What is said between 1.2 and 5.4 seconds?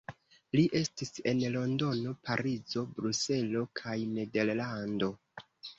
en Londono, Parizo, Bruselo kaj Nederlando.